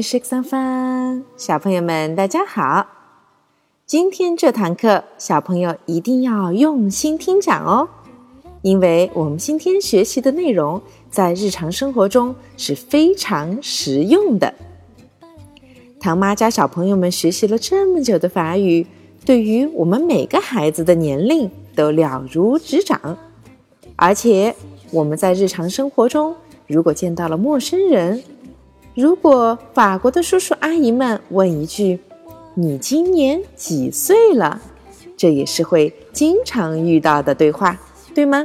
[0.00, 2.86] 美食三番，小朋友们大家好。
[3.84, 7.86] 今天这堂课，小朋友一定要用心听讲哦，
[8.62, 10.80] 因为我们今天学习的内容
[11.10, 14.54] 在日常生活中是非常实用的。
[16.00, 18.86] 唐妈家小朋友们学习了这么久的法语，
[19.26, 23.18] 对于我们每个孩子的年龄都了如指掌，
[23.96, 24.56] 而且
[24.92, 26.34] 我们在日常生活中，
[26.66, 28.22] 如果见到了陌生人，
[28.94, 32.00] 如果法国的叔叔阿姨们问一句
[32.54, 34.60] ：“你今年几岁了？”
[35.16, 37.78] 这也是会经常遇到的对话，
[38.14, 38.44] 对吗？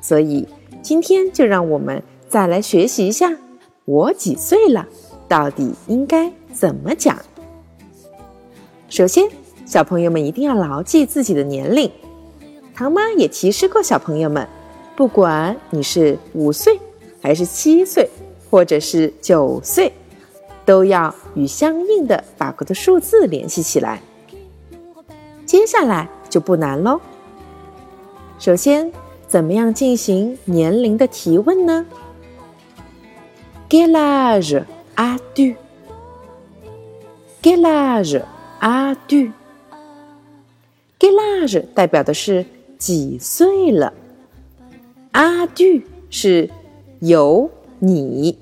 [0.00, 0.46] 所以
[0.82, 3.36] 今天就让我们再来学习一下
[3.86, 4.86] “我几岁了”
[5.26, 7.16] 到底应该怎么讲。
[8.88, 9.28] 首先，
[9.64, 11.90] 小朋友们一定要牢记自己的年龄。
[12.74, 14.46] 唐妈也提示过小朋友们，
[14.96, 16.78] 不管你是五岁
[17.22, 18.08] 还是七岁。
[18.50, 19.92] 或者是九岁，
[20.64, 24.02] 都要与相应的法国的数字联系起来。
[25.46, 27.00] 接下来就不难喽。
[28.38, 28.92] 首先，
[29.28, 31.86] 怎么样进行年龄的提问呢
[33.68, 34.64] ？Quel âge
[34.96, 35.56] as-tu？Quel
[37.60, 38.22] âge
[38.60, 39.32] as-tu？Quel
[40.98, 42.44] âge 代表的是
[42.78, 43.92] 几岁了
[45.12, 46.50] ？as-tu 是
[46.98, 47.50] 有。
[47.82, 48.38] 你，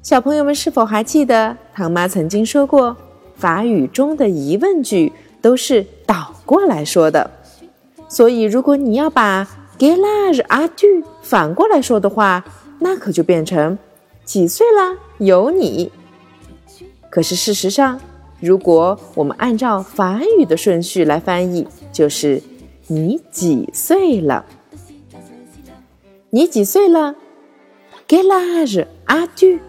[0.00, 2.96] 小朋友们是否还记得唐妈曾经说过，
[3.34, 7.30] 法语中的疑问句都是倒过来说的。
[8.08, 12.44] 所以，如果你要把 “quel âge as-tu” 反过来说的话，
[12.78, 13.76] 那可就变成
[14.24, 14.96] 几岁了？
[15.18, 15.90] 有你。
[17.10, 18.00] 可是事实上，
[18.40, 22.40] 如果我们按照法语的顺序来翻译，就是
[22.86, 24.44] 你几岁了？
[26.30, 27.16] 你几岁了
[28.08, 29.60] ？Quel âge as-tu？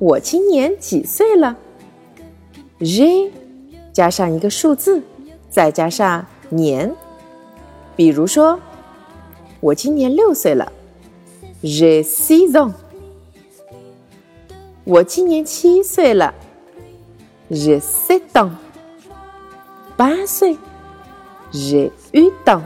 [0.00, 1.56] 我今年几岁了
[2.80, 3.30] ？J
[3.92, 5.00] 加上一个数字，
[5.48, 6.92] 再加上年。
[7.94, 8.58] 比如说，
[9.60, 10.72] 我今年六岁了
[11.62, 12.72] ，J'ai six ans。
[14.82, 16.34] 我今年七岁了
[17.50, 18.50] ，J'ai sept ans。
[19.96, 20.56] 八岁
[21.52, 22.62] ，J'ai huit ans。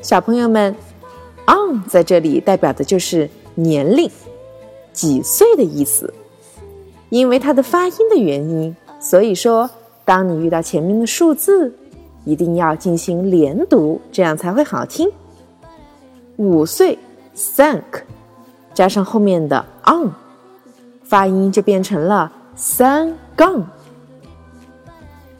[0.00, 0.76] 小朋友们。
[1.48, 4.08] On 在这里代表的就是年龄，
[4.92, 6.12] 几岁的意思。
[7.10, 9.68] 因为它的发音的原因，所以说，
[10.04, 11.72] 当你遇到前面的数字，
[12.26, 15.10] 一定要进行连读，这样才会好听。
[16.36, 16.98] 五岁
[17.34, 18.02] ，thank，
[18.74, 20.10] 加上后面的 on，
[21.02, 23.66] 发音就变成了三杠。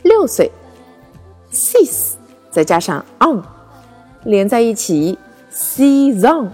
[0.02, 0.50] 六岁
[1.52, 2.14] ，six，
[2.50, 3.42] 再加上 on，
[4.24, 5.18] 连在一起。
[5.52, 6.48] Season，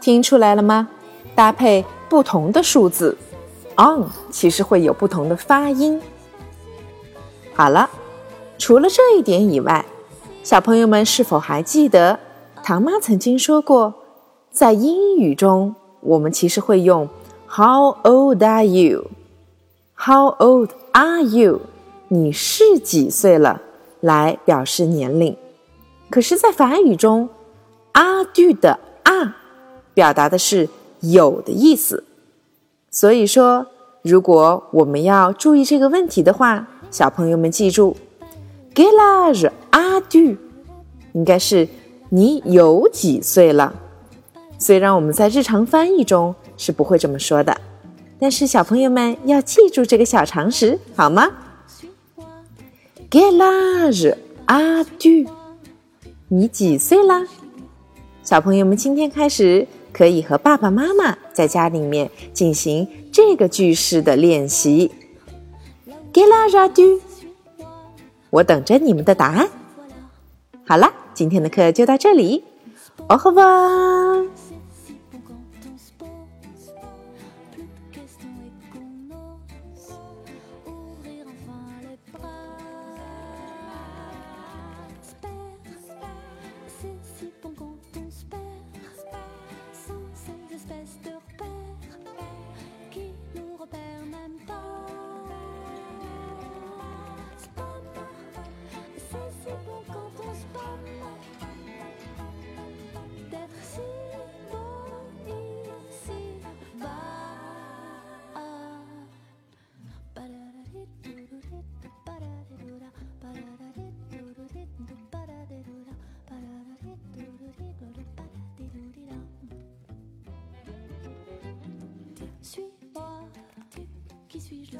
[0.00, 0.88] 听出来了吗？
[1.34, 3.16] 搭配不同的数字
[3.76, 6.00] ，on 其实会有不同的发音。
[7.54, 7.90] 好了，
[8.56, 9.84] 除了这一点以外，
[10.42, 12.18] 小朋友们是否还记得
[12.62, 13.92] 唐妈曾经说过，
[14.50, 17.08] 在英语中我们其实会用
[17.48, 21.60] How old are you？How old are you？
[22.08, 23.60] 你是几岁了？
[24.00, 25.36] 来表示年龄。
[26.08, 27.28] 可是，在法语中，
[27.96, 29.34] 阿杜的阿，
[29.94, 30.68] 表达的是
[31.00, 32.04] 有的意思。
[32.90, 33.66] 所以说，
[34.02, 37.96] 如果我们要注意这个问题的话，小朋友们记住
[38.74, 40.36] ，gelage 阿杜，
[41.14, 41.66] 应该是
[42.10, 43.72] 你有几岁了。
[44.58, 47.58] 虽然我们在日常翻译中是不会这么说的，
[48.18, 51.30] 但是小朋友们要记住这个小常识，好吗
[53.10, 54.14] ？gelage
[54.44, 55.08] 阿杜，
[56.28, 57.26] 你几岁啦？
[58.26, 64.90] 小朋友们，今天开始可以和爸爸妈妈在家里面进行这个句式的练习。
[66.12, 67.00] 给啦，a 嘟，
[68.30, 69.48] 我等着你们的答案。
[70.66, 72.42] 好了，今天的课就到这里，
[73.08, 73.30] 哦呵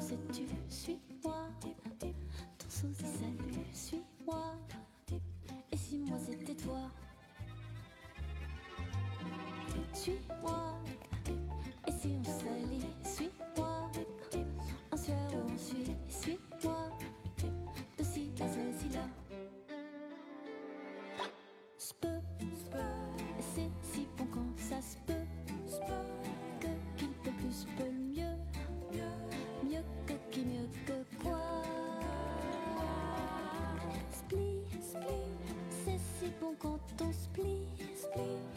[0.07, 1.49] Si tu suis-moi.
[1.99, 4.55] Ton sourire, salut, suis-moi.
[5.69, 6.89] Et si moi c'était toi,
[9.91, 10.75] suis-moi.
[36.47, 37.67] ton compte, on split.
[37.95, 38.56] split.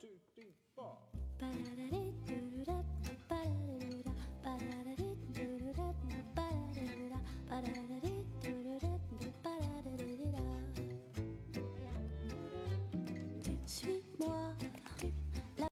[0.00, 1.07] two, three, four.